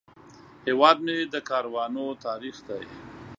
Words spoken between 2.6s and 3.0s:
دی